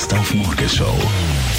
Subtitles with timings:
[0.00, 0.96] Best auf Morgenshow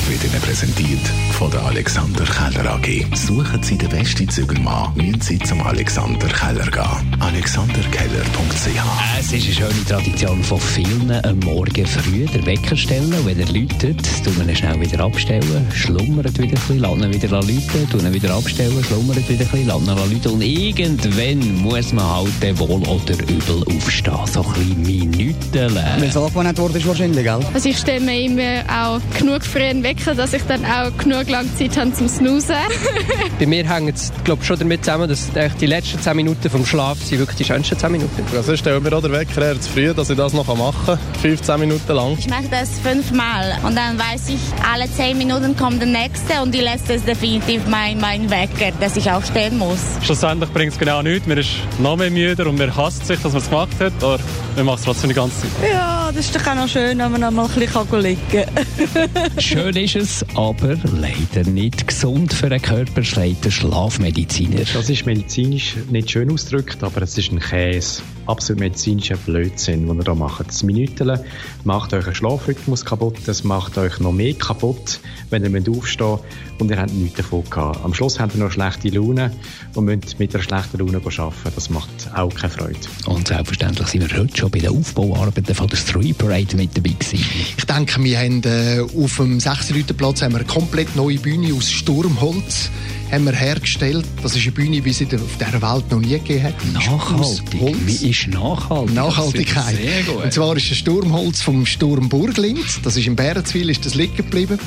[0.07, 3.15] wird Ihnen präsentiert von der Alexander Keller AG.
[3.15, 7.15] Suchen Sie den besten Zügelmann, müssen Sie zum Alexander Keller gehen.
[7.19, 13.13] alexanderkeller.ch Es ist eine schöne Tradition von vielen, am Morgen früh den Wecker stellen.
[13.25, 17.29] Wenn er läutet, tun wir ihn schnell wieder abstellen, schlummert wieder ein bisschen, lassen wieder
[17.29, 20.31] läuten, tun ihn wieder abstellen, schlummert wieder ein bisschen, lassen läuten.
[20.31, 24.17] Und irgendwann muss man halt wohl oder übel aufstehen.
[24.25, 25.35] So ein bisschen Minuten.
[25.53, 27.39] Wenn es angewandt wurde, ist wahrscheinlich, gell?
[27.53, 31.53] Also ich stelle mir immer auch genug früh Wecker, dass ich dann auch genug lange
[31.55, 32.55] Zeit habe zum Snoozen.
[33.39, 36.97] Bei mir hängt es glaub, schon damit zusammen, dass die letzten 10 Minuten vom Schlaf
[37.03, 38.23] sind wirklich die schönsten 10 Minuten.
[38.35, 40.99] Also ich stelle mir auch den Wecker zu früh, dass ich das noch machen kann.
[41.21, 42.15] 15 Minuten lang.
[42.17, 44.39] Ich mache das fünfmal und dann weiß ich,
[44.71, 48.95] alle 10 Minuten kommt der nächste und die letzte ist definitiv mein, mein Wecker, dass
[48.97, 49.79] ich auch stehen muss.
[50.03, 51.27] Schlussendlich bringt es genau nichts.
[51.27, 54.19] Man ist noch mehr müde und man hasst sich, dass man es gemacht hat, aber
[54.55, 55.71] man macht es trotzdem die ganze Zeit.
[55.71, 59.39] Ja, das ist doch auch noch schön, wenn man noch mal ein bisschen liegen kann.
[59.39, 64.61] Schön ist es, aber leider nicht gesund für den Körper, schreibt der Schlafmediziner.
[64.73, 68.01] Das ist medizinisch nicht schön ausgedrückt, aber es ist ein Käse.
[68.25, 70.47] Absolut medizinischer Blödsinn, den ihr da macht.
[70.47, 71.19] Das Minüteln
[71.63, 76.69] macht euren Schlafrhythmus kaputt, das macht euch noch mehr kaputt, wenn ihr aufstehen müsst und
[76.69, 77.83] ihr habt nichts davon gehabt.
[77.83, 79.31] Am Schluss habt ihr noch schlechte Laune
[79.73, 81.51] und müsst mit einer schlechten Laune arbeiten.
[81.55, 82.79] Das macht auch keine Freude.
[83.07, 86.89] Und selbstverständlich sind wir heute schon bei den Aufbauarbeiten von der Street Parade mit dabei
[86.89, 87.25] gewesen.
[87.57, 91.53] Ich denke, wir haben äh, auf dem 6 Platz haben wir eine komplett neue Bühne
[91.53, 92.69] aus Sturmholz
[93.11, 94.05] haben wir hergestellt.
[94.23, 96.53] Das ist eine Bühne, wie sie auf dieser Welt noch nie gegeben hat.
[96.73, 97.75] Nachhaltig.
[97.85, 98.95] Wie ist nachhaltig?
[98.95, 99.75] Nachhaltigkeit.
[99.75, 100.23] Sehr gut.
[100.23, 102.65] Und zwar ist ein Sturmholz vom Sturm Burglind.
[102.83, 104.59] Das ist in Bärenzwil, ist das liegen geblieben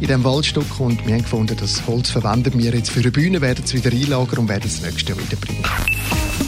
[0.00, 3.40] in diesem Waldstück und wir haben gefunden, das Holz verwenden wir jetzt für eine Bühne,
[3.40, 5.64] werden es wieder einlagern und werden es nächstes Jahr wiederbringen.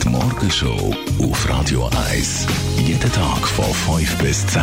[0.03, 2.47] Die Morgenshow auf Radio 1.
[2.87, 4.63] Jeden Tag von 5 bis 10.